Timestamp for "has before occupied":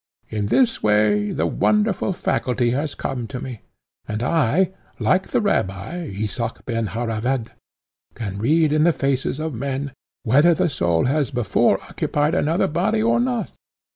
11.05-12.33